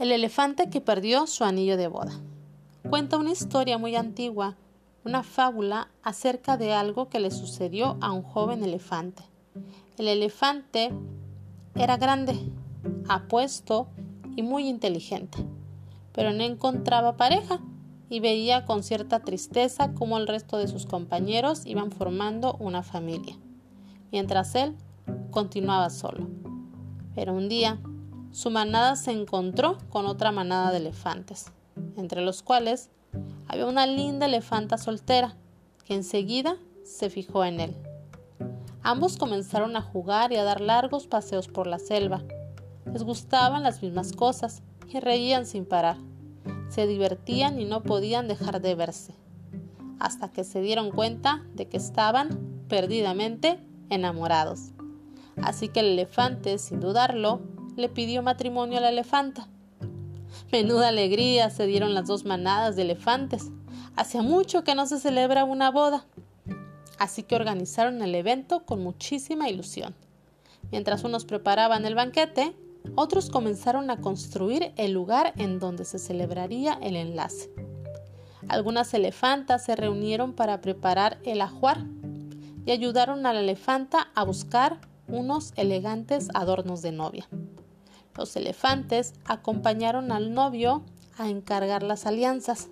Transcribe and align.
El 0.00 0.12
elefante 0.12 0.70
que 0.70 0.80
perdió 0.80 1.26
su 1.26 1.44
anillo 1.44 1.76
de 1.76 1.86
boda. 1.86 2.18
Cuenta 2.88 3.18
una 3.18 3.32
historia 3.32 3.76
muy 3.76 3.96
antigua, 3.96 4.56
una 5.04 5.22
fábula 5.22 5.90
acerca 6.02 6.56
de 6.56 6.72
algo 6.72 7.10
que 7.10 7.20
le 7.20 7.30
sucedió 7.30 7.98
a 8.00 8.10
un 8.10 8.22
joven 8.22 8.64
elefante. 8.64 9.22
El 9.98 10.08
elefante 10.08 10.90
era 11.74 11.98
grande, 11.98 12.34
apuesto 13.10 13.88
y 14.36 14.42
muy 14.42 14.68
inteligente, 14.70 15.36
pero 16.14 16.32
no 16.32 16.44
encontraba 16.44 17.18
pareja 17.18 17.60
y 18.08 18.20
veía 18.20 18.64
con 18.64 18.82
cierta 18.82 19.20
tristeza 19.20 19.92
cómo 19.92 20.16
el 20.16 20.26
resto 20.26 20.56
de 20.56 20.68
sus 20.68 20.86
compañeros 20.86 21.66
iban 21.66 21.92
formando 21.92 22.56
una 22.58 22.82
familia, 22.82 23.36
mientras 24.12 24.54
él 24.54 24.76
continuaba 25.30 25.90
solo. 25.90 26.26
Pero 27.14 27.34
un 27.34 27.50
día 27.50 27.78
su 28.32 28.50
manada 28.50 28.96
se 28.96 29.10
encontró 29.10 29.78
con 29.88 30.06
otra 30.06 30.30
manada 30.32 30.70
de 30.70 30.78
elefantes, 30.78 31.52
entre 31.96 32.22
los 32.22 32.42
cuales 32.42 32.90
había 33.48 33.66
una 33.66 33.86
linda 33.86 34.26
elefanta 34.26 34.78
soltera, 34.78 35.36
que 35.84 35.94
enseguida 35.94 36.56
se 36.84 37.10
fijó 37.10 37.44
en 37.44 37.60
él. 37.60 37.76
Ambos 38.82 39.16
comenzaron 39.16 39.76
a 39.76 39.82
jugar 39.82 40.32
y 40.32 40.36
a 40.36 40.44
dar 40.44 40.60
largos 40.60 41.06
paseos 41.06 41.48
por 41.48 41.66
la 41.66 41.78
selva. 41.78 42.22
Les 42.92 43.02
gustaban 43.02 43.62
las 43.62 43.82
mismas 43.82 44.12
cosas 44.12 44.62
y 44.88 45.00
reían 45.00 45.44
sin 45.44 45.66
parar. 45.66 45.96
Se 46.68 46.86
divertían 46.86 47.60
y 47.60 47.64
no 47.64 47.82
podían 47.82 48.28
dejar 48.28 48.60
de 48.60 48.74
verse, 48.74 49.14
hasta 49.98 50.30
que 50.30 50.44
se 50.44 50.60
dieron 50.60 50.92
cuenta 50.92 51.44
de 51.54 51.66
que 51.66 51.76
estaban 51.76 52.64
perdidamente 52.68 53.58
enamorados. 53.90 54.70
Así 55.42 55.68
que 55.68 55.80
el 55.80 55.86
elefante, 55.86 56.58
sin 56.58 56.80
dudarlo, 56.80 57.40
le 57.76 57.88
pidió 57.88 58.22
matrimonio 58.22 58.78
a 58.78 58.80
la 58.80 58.90
elefanta. 58.90 59.48
Menuda 60.52 60.88
alegría 60.88 61.50
se 61.50 61.66
dieron 61.66 61.94
las 61.94 62.06
dos 62.06 62.24
manadas 62.24 62.76
de 62.76 62.82
elefantes. 62.82 63.50
Hacía 63.96 64.22
mucho 64.22 64.64
que 64.64 64.74
no 64.74 64.86
se 64.86 64.98
celebra 64.98 65.44
una 65.44 65.70
boda. 65.70 66.06
Así 66.98 67.22
que 67.22 67.36
organizaron 67.36 68.02
el 68.02 68.14
evento 68.14 68.64
con 68.64 68.82
muchísima 68.82 69.48
ilusión. 69.48 69.94
Mientras 70.70 71.04
unos 71.04 71.24
preparaban 71.24 71.86
el 71.86 71.94
banquete, 71.94 72.54
otros 72.94 73.30
comenzaron 73.30 73.90
a 73.90 74.00
construir 74.00 74.72
el 74.76 74.92
lugar 74.92 75.32
en 75.36 75.58
donde 75.58 75.84
se 75.84 75.98
celebraría 75.98 76.78
el 76.82 76.96
enlace. 76.96 77.50
Algunas 78.48 78.92
elefantas 78.94 79.64
se 79.64 79.76
reunieron 79.76 80.32
para 80.32 80.60
preparar 80.60 81.18
el 81.24 81.40
ajuar 81.40 81.84
y 82.66 82.72
ayudaron 82.72 83.26
a 83.26 83.32
la 83.32 83.40
elefanta 83.40 84.10
a 84.14 84.24
buscar 84.24 84.80
unos 85.08 85.52
elegantes 85.56 86.28
adornos 86.34 86.82
de 86.82 86.92
novia. 86.92 87.28
Los 88.16 88.34
elefantes 88.36 89.14
acompañaron 89.24 90.12
al 90.12 90.34
novio 90.34 90.82
a 91.16 91.28
encargar 91.28 91.82
las 91.82 92.06
alianzas. 92.06 92.68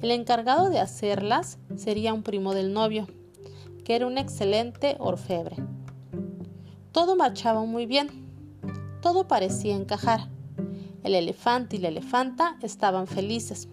El 0.00 0.10
encargado 0.10 0.70
de 0.70 0.80
hacerlas 0.80 1.58
sería 1.76 2.14
un 2.14 2.22
primo 2.22 2.54
del 2.54 2.72
novio, 2.72 3.06
que 3.84 3.94
era 3.94 4.06
un 4.06 4.18
excelente 4.18 4.96
orfebre. 4.98 5.56
Todo 6.92 7.16
marchaba 7.16 7.64
muy 7.64 7.86
bien, 7.86 8.08
todo 9.00 9.28
parecía 9.28 9.74
encajar. 9.74 10.28
El 11.02 11.14
elefante 11.14 11.76
y 11.76 11.78
la 11.80 11.88
elefanta 11.88 12.56
estaban 12.62 13.06
felices. 13.06 13.68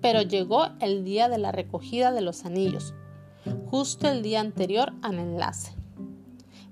Pero 0.00 0.22
llegó 0.22 0.68
el 0.80 1.04
día 1.04 1.28
de 1.28 1.38
la 1.38 1.52
recogida 1.52 2.12
de 2.12 2.20
los 2.20 2.44
anillos, 2.44 2.94
justo 3.70 4.08
el 4.08 4.22
día 4.22 4.40
anterior 4.40 4.92
al 5.02 5.18
enlace. 5.18 5.81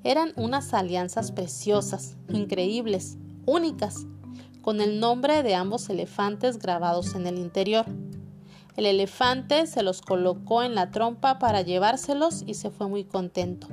Eran 0.02 0.32
unas 0.36 0.72
alianzas 0.72 1.30
preciosas, 1.30 2.16
increíbles, 2.28 3.18
únicas, 3.44 4.06
con 4.62 4.80
el 4.80 4.98
nombre 4.98 5.42
de 5.42 5.54
ambos 5.54 5.90
elefantes 5.90 6.58
grabados 6.58 7.14
en 7.14 7.26
el 7.26 7.38
interior. 7.38 7.84
El 8.76 8.86
elefante 8.86 9.66
se 9.66 9.82
los 9.82 10.00
colocó 10.00 10.62
en 10.62 10.74
la 10.74 10.90
trompa 10.90 11.38
para 11.38 11.60
llevárselos 11.60 12.44
y 12.46 12.54
se 12.54 12.70
fue 12.70 12.88
muy 12.88 13.04
contento. 13.04 13.68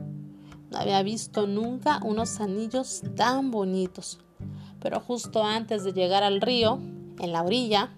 No 0.70 0.78
había 0.78 1.02
visto 1.02 1.48
nunca 1.48 2.02
unos 2.04 2.42
anillos 2.42 3.04
tan 3.16 3.52
bonitos. 3.52 4.20
Pero 4.82 5.00
justo 5.00 5.44
antes 5.44 5.86
de 5.86 5.94
llegar 5.94 6.24
al 6.24 6.42
río, 6.42 6.80
en 7.20 7.32
la 7.32 7.42
orilla, 7.42 7.94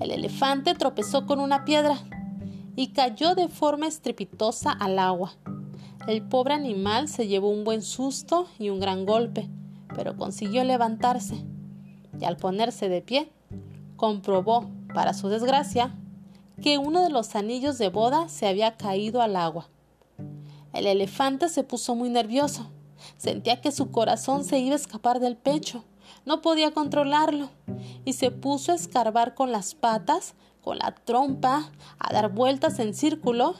el 0.00 0.10
elefante 0.10 0.74
tropezó 0.74 1.26
con 1.26 1.40
una 1.40 1.64
piedra 1.64 1.98
y 2.74 2.88
cayó 2.88 3.34
de 3.34 3.48
forma 3.48 3.86
estrepitosa 3.86 4.72
al 4.72 4.98
agua. 4.98 5.34
El 6.06 6.22
pobre 6.22 6.54
animal 6.54 7.08
se 7.08 7.26
llevó 7.26 7.50
un 7.50 7.62
buen 7.62 7.82
susto 7.82 8.46
y 8.58 8.70
un 8.70 8.80
gran 8.80 9.04
golpe, 9.04 9.50
pero 9.94 10.16
consiguió 10.16 10.64
levantarse. 10.64 11.44
Y 12.18 12.24
al 12.24 12.38
ponerse 12.38 12.88
de 12.88 13.02
pie, 13.02 13.30
comprobó, 13.96 14.70
para 14.94 15.12
su 15.12 15.28
desgracia, 15.28 15.94
que 16.62 16.78
uno 16.78 17.02
de 17.02 17.10
los 17.10 17.34
anillos 17.36 17.76
de 17.76 17.90
boda 17.90 18.28
se 18.28 18.48
había 18.48 18.76
caído 18.76 19.20
al 19.20 19.36
agua. 19.36 19.68
El 20.72 20.86
elefante 20.86 21.48
se 21.48 21.64
puso 21.64 21.94
muy 21.94 22.08
nervioso. 22.08 22.70
Sentía 23.18 23.60
que 23.60 23.70
su 23.70 23.90
corazón 23.90 24.44
se 24.44 24.58
iba 24.58 24.72
a 24.72 24.76
escapar 24.76 25.20
del 25.20 25.36
pecho. 25.36 25.84
No 26.24 26.40
podía 26.40 26.72
controlarlo 26.72 27.50
y 28.04 28.14
se 28.14 28.30
puso 28.30 28.72
a 28.72 28.74
escarbar 28.74 29.34
con 29.34 29.52
las 29.52 29.74
patas, 29.74 30.34
con 30.62 30.78
la 30.78 30.94
trompa, 30.94 31.70
a 31.98 32.12
dar 32.12 32.32
vueltas 32.32 32.78
en 32.78 32.94
círculo 32.94 33.54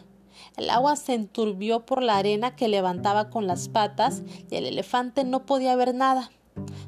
el 0.57 0.69
agua 0.69 0.97
se 0.97 1.15
enturbió 1.15 1.87
por 1.87 2.03
la 2.03 2.17
arena 2.19 2.55
que 2.55 2.69
levantaba 2.69 3.31
con 3.31 3.47
las 3.47 3.69
patas 3.69 4.23
y 4.51 4.57
el 4.57 4.67
elefante 4.67 5.25
no 5.25 5.47
podía 5.47 5.77
ver 5.77 5.95
nada. 5.95 6.31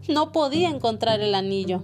No 0.09 0.33
podía 0.33 0.69
encontrar 0.69 1.21
el 1.21 1.35
anillo. 1.35 1.83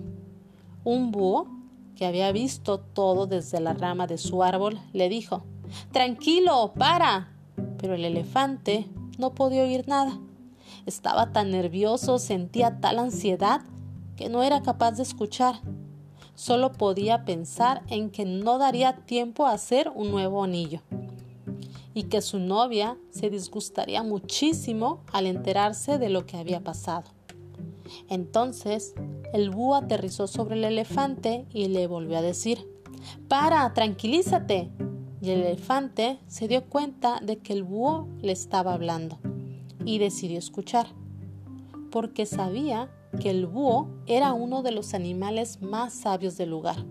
Un 0.85 1.11
búho, 1.13 1.49
que 1.97 2.07
había 2.07 2.31
visto 2.31 2.79
todo 2.79 3.27
desde 3.27 3.61
la 3.61 3.75
rama 3.75 4.07
de 4.07 4.19
su 4.19 4.43
árbol, 4.43 4.79
le 4.93 5.09
dijo 5.09 5.45
Tranquilo, 5.93 6.73
para. 6.77 7.33
Pero 7.79 7.95
el 7.95 8.05
elefante 8.05 8.87
no 9.19 9.35
podía 9.35 9.63
oír 9.63 9.89
nada. 9.89 10.19
Estaba 10.87 11.33
tan 11.33 11.51
nervioso, 11.51 12.19
sentía 12.19 12.81
tal 12.81 12.99
ansiedad, 12.99 13.63
que 14.17 14.29
no 14.29 14.43
era 14.43 14.63
capaz 14.63 14.93
de 14.93 15.03
escuchar. 15.03 15.61
Solo 16.35 16.73
podía 16.73 17.25
pensar 17.25 17.83
en 17.89 18.11
que 18.11 18.25
no 18.25 18.59
daría 18.59 18.97
tiempo 19.07 19.47
a 19.47 19.53
hacer 19.53 19.91
un 19.95 20.11
nuevo 20.11 20.45
anillo 20.45 20.83
y 21.95 22.05
que 22.05 22.21
su 22.21 22.39
novia 22.39 22.97
se 23.11 23.31
disgustaría 23.31 24.03
muchísimo 24.03 25.03
al 25.13 25.27
enterarse 25.27 25.99
de 25.99 26.09
lo 26.09 26.27
que 26.27 26.37
había 26.37 26.63
pasado. 26.63 27.11
Entonces, 28.09 28.95
el 29.33 29.51
búho 29.51 29.75
aterrizó 29.75 30.27
sobre 30.27 30.57
el 30.57 30.65
elefante 30.65 31.47
y 31.53 31.69
le 31.69 31.87
volvió 31.87 32.19
a 32.19 32.23
decir, 32.23 32.67
Para, 33.29 33.73
tranquilízate. 33.75 34.71
Y 35.21 35.31
el 35.31 35.41
elefante 35.43 36.21
se 36.29 36.47
dio 36.47 36.65
cuenta 36.67 37.21
de 37.21 37.39
que 37.39 37.53
el 37.53 37.65
búho 37.65 38.07
le 38.21 38.33
estaba 38.33 38.73
hablando 38.73 39.19
y 39.85 39.99
decidió 39.99 40.39
escuchar, 40.39 40.87
porque 41.91 42.25
sabía 42.25 42.89
que 43.21 43.31
el 43.31 43.47
búho 43.47 43.89
era 44.07 44.33
uno 44.33 44.63
de 44.63 44.71
los 44.71 44.95
animales 44.95 45.61
más 45.61 45.93
sabios 45.93 46.37
del 46.37 46.51
lugar. 46.51 46.85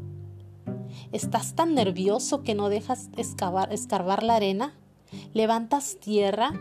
¿Estás 1.11 1.55
tan 1.55 1.73
nervioso 1.73 2.43
que 2.43 2.55
no 2.55 2.69
dejas 2.69 3.09
escarbar 3.15 4.23
la 4.23 4.35
arena? 4.35 4.73
Levantas 5.33 5.97
tierra 5.99 6.51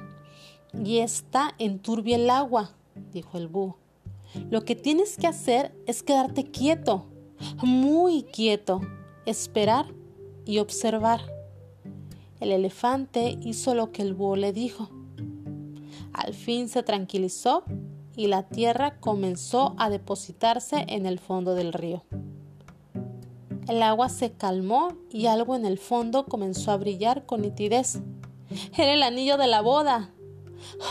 y 0.73 0.99
está 0.99 1.55
enturbia 1.59 2.17
el 2.17 2.31
agua, 2.31 2.71
dijo 3.13 3.39
el 3.39 3.49
búho. 3.49 3.79
Lo 4.51 4.65
que 4.65 4.75
tienes 4.75 5.17
que 5.17 5.27
hacer 5.27 5.75
es 5.87 6.03
quedarte 6.03 6.51
quieto, 6.51 7.07
muy 7.63 8.25
quieto, 8.25 8.81
esperar 9.25 9.87
y 10.45 10.59
observar. 10.59 11.21
El 12.41 12.53
elefante 12.53 13.39
hizo 13.43 13.75
lo 13.75 13.93
que 13.93 14.03
el 14.03 14.15
búho 14.15 14.37
le 14.37 14.53
dijo. 14.53 14.91
Al 16.13 16.35
fin 16.35 16.69
se 16.69 16.83
tranquilizó 16.83 17.65
y 18.15 18.27
la 18.29 18.43
tierra 18.45 18.99
comenzó 18.99 19.75
a 19.79 19.91
depositarse 19.91 20.85
en 20.89 21.07
el 21.07 21.19
fondo 21.19 21.55
del 21.55 21.73
río. 21.73 22.03
El 23.69 23.83
agua 23.83 24.09
se 24.09 24.33
calmó 24.33 24.93
y 25.11 25.27
algo 25.27 25.57
en 25.57 25.67
el 25.67 25.79
fondo 25.79 26.25
comenzó 26.27 26.71
a 26.71 26.77
brillar 26.77 27.27
con 27.27 27.43
nitidez. 27.43 28.01
Era 28.77 28.95
el 28.95 29.03
anillo 29.03 29.37
de 29.37 29.47
la 29.47 29.61
boda. 29.61 30.11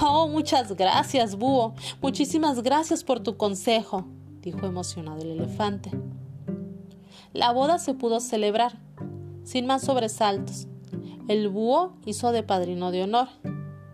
Oh, 0.01 0.27
muchas 0.27 0.75
gracias, 0.75 1.35
búho. 1.35 1.73
Muchísimas 2.01 2.61
gracias 2.63 3.03
por 3.03 3.19
tu 3.19 3.37
consejo, 3.37 4.05
dijo 4.41 4.65
emocionado 4.65 5.21
el 5.21 5.31
elefante. 5.31 5.91
La 7.33 7.51
boda 7.51 7.79
se 7.79 7.93
pudo 7.93 8.19
celebrar, 8.19 8.79
sin 9.43 9.65
más 9.65 9.83
sobresaltos. 9.83 10.67
El 11.27 11.49
búho 11.49 11.93
hizo 12.05 12.31
de 12.31 12.43
padrino 12.43 12.91
de 12.91 13.03
honor 13.03 13.27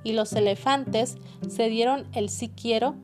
y 0.04 0.14
los 0.14 0.34
elefantes 0.34 1.18
se 1.50 1.70
dieron 1.70 2.08
el 2.14 2.30
sí 2.30 2.50
quiero, 2.50 2.96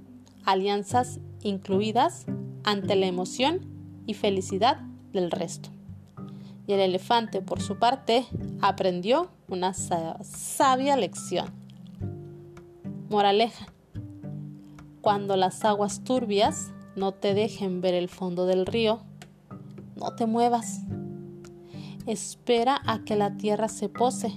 alianzas 0.46 1.20
incluidas, 1.42 2.26
ante 2.64 2.96
la 2.96 3.06
emoción 3.06 3.62
y 4.06 4.14
felicidad 4.14 4.82
del 5.14 5.32
resto 5.32 5.70
y 6.68 6.74
el 6.74 6.82
elefante, 6.82 7.42
por 7.42 7.62
su 7.62 7.80
parte, 7.80 8.28
aprendió 8.62 9.32
una 9.48 9.74
sabia 9.74 10.98
lección. 10.98 11.48
Moraleja. 13.10 13.68
Cuando 15.02 15.38
las 15.38 15.64
aguas 15.64 16.04
turbias 16.04 16.72
no 16.98 17.14
te 17.14 17.34
dejen 17.34 17.80
ver 17.80 17.94
el 17.94 18.10
fondo 18.10 18.46
del 18.46 18.66
río, 18.66 19.00
no 19.96 20.14
te 20.16 20.26
muevas. 20.26 20.82
Espera 22.06 22.82
a 22.86 23.00
que 23.06 23.16
la 23.16 23.38
tierra 23.38 23.70
se 23.70 23.88
pose 23.88 24.34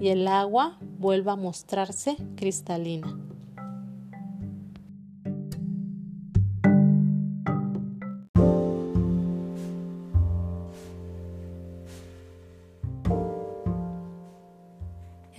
y 0.00 0.08
el 0.08 0.26
agua 0.26 0.78
vuelva 0.98 1.32
a 1.32 1.36
mostrarse 1.36 2.16
cristalina. 2.34 3.16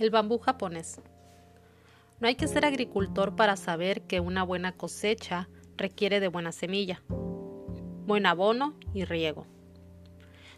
El 0.02 0.10
bambú 0.10 0.40
japonés. 0.40 1.00
No 2.18 2.26
hay 2.26 2.34
que 2.34 2.48
ser 2.48 2.64
agricultor 2.64 3.36
para 3.36 3.54
saber 3.54 4.02
que 4.02 4.18
una 4.18 4.42
buena 4.42 4.72
cosecha 4.72 5.48
requiere 5.76 6.18
de 6.18 6.26
buena 6.26 6.50
semilla, 6.50 7.04
buen 8.04 8.26
abono 8.26 8.74
y 8.92 9.04
riego. 9.04 9.46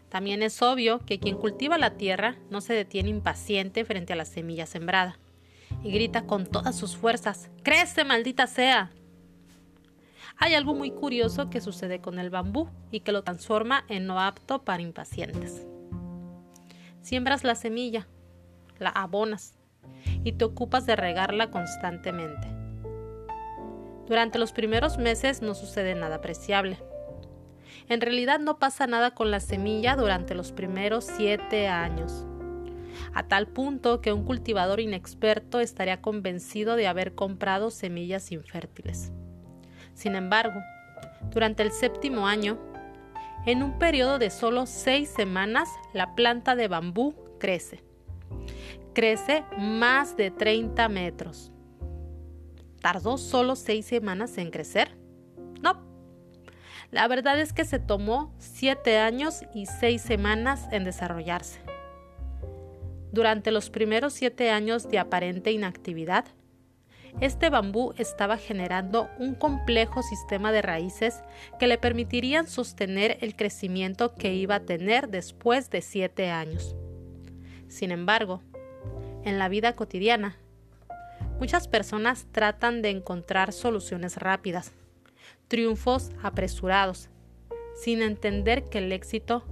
También 0.09 0.41
es 0.41 0.63
obvio 0.63 0.97
que 0.97 1.19
quien 1.19 1.37
cultiva 1.37 1.77
la 1.77 1.95
tierra 1.95 2.37
no 2.49 2.59
se 2.59 2.73
detiene 2.73 3.09
impaciente 3.09 3.85
frente 3.85 4.13
a 4.13 4.15
la 4.15 4.25
semilla 4.25 4.65
sembrada 4.65 5.19
y 5.83 5.91
grita 5.91 6.25
con 6.25 6.47
todas 6.47 6.75
sus 6.75 6.97
fuerzas, 6.97 7.51
¡Crece, 7.61 8.03
maldita 8.03 8.47
sea! 8.47 8.89
Hay 10.37 10.55
algo 10.55 10.73
muy 10.73 10.89
curioso 10.89 11.51
que 11.51 11.61
sucede 11.61 12.01
con 12.01 12.17
el 12.17 12.31
bambú 12.31 12.67
y 12.89 13.01
que 13.01 13.11
lo 13.11 13.23
transforma 13.23 13.85
en 13.89 14.07
no 14.07 14.19
apto 14.19 14.63
para 14.63 14.81
impacientes. 14.81 15.67
Siembras 17.03 17.43
la 17.43 17.53
semilla, 17.53 18.07
la 18.79 18.89
abonas 18.89 19.57
y 20.23 20.33
te 20.33 20.45
ocupas 20.45 20.85
de 20.85 20.95
regarla 20.95 21.51
constantemente. 21.51 22.47
Durante 24.07 24.37
los 24.37 24.51
primeros 24.51 24.97
meses 24.97 25.41
no 25.41 25.55
sucede 25.55 25.95
nada 25.95 26.17
apreciable. 26.17 26.77
En 27.89 28.01
realidad 28.01 28.39
no 28.39 28.59
pasa 28.59 28.87
nada 28.87 29.11
con 29.11 29.31
la 29.31 29.39
semilla 29.39 29.95
durante 29.95 30.35
los 30.35 30.51
primeros 30.51 31.05
siete 31.05 31.67
años, 31.67 32.25
a 33.13 33.27
tal 33.27 33.47
punto 33.47 34.01
que 34.01 34.13
un 34.13 34.23
cultivador 34.23 34.79
inexperto 34.79 35.59
estaría 35.59 36.01
convencido 36.01 36.75
de 36.75 36.87
haber 36.87 37.15
comprado 37.15 37.71
semillas 37.71 38.31
infértiles. 38.31 39.11
Sin 39.93 40.15
embargo, 40.15 40.59
durante 41.31 41.63
el 41.63 41.71
séptimo 41.71 42.27
año, 42.27 42.57
en 43.45 43.61
un 43.61 43.77
periodo 43.77 44.17
de 44.17 44.29
solo 44.29 44.65
seis 44.65 45.09
semanas, 45.09 45.69
la 45.93 46.15
planta 46.15 46.55
de 46.55 46.67
bambú 46.67 47.15
crece 47.39 47.83
crece 48.93 49.43
más 49.57 50.17
de 50.17 50.31
30 50.31 50.87
metros. 50.89 51.51
¿Tardó 52.81 53.17
solo 53.17 53.55
seis 53.55 53.85
semanas 53.85 54.37
en 54.37 54.51
crecer? 54.51 54.97
No. 55.61 55.81
La 56.91 57.07
verdad 57.07 57.39
es 57.39 57.51
que 57.51 57.65
se 57.65 57.79
tomó 57.79 58.33
siete 58.37 58.97
años 58.97 59.41
y 59.53 59.65
seis 59.65 60.01
semanas 60.01 60.67
en 60.71 60.83
desarrollarse. 60.83 61.61
Durante 63.11 63.51
los 63.51 63.69
primeros 63.69 64.13
siete 64.13 64.51
años 64.51 64.89
de 64.89 64.99
aparente 64.99 65.51
inactividad, 65.51 66.25
este 67.21 67.49
bambú 67.49 67.93
estaba 67.97 68.37
generando 68.37 69.09
un 69.19 69.35
complejo 69.35 70.03
sistema 70.03 70.51
de 70.51 70.61
raíces 70.61 71.23
que 71.57 71.67
le 71.67 71.77
permitirían 71.77 72.45
sostener 72.45 73.17
el 73.21 73.37
crecimiento 73.37 74.15
que 74.15 74.33
iba 74.33 74.55
a 74.55 74.65
tener 74.65 75.07
después 75.07 75.69
de 75.69 75.81
siete 75.81 76.29
años. 76.29 76.75
Sin 77.69 77.91
embargo, 77.91 78.41
en 79.25 79.37
la 79.37 79.49
vida 79.49 79.75
cotidiana. 79.75 80.37
Muchas 81.39 81.67
personas 81.67 82.27
tratan 82.31 82.81
de 82.81 82.91
encontrar 82.91 83.51
soluciones 83.51 84.17
rápidas, 84.17 84.71
triunfos 85.49 86.11
apresurados, 86.23 87.09
sin 87.75 88.01
entender 88.01 88.63
que 88.63 88.77
el 88.77 88.91
éxito 88.93 89.43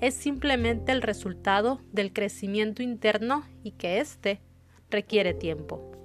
es 0.00 0.14
simplemente 0.14 0.92
el 0.92 1.00
resultado 1.00 1.80
del 1.92 2.12
crecimiento 2.12 2.82
interno 2.82 3.46
y 3.62 3.70
que 3.70 4.00
éste 4.00 4.40
requiere 4.90 5.32
tiempo. 5.32 6.01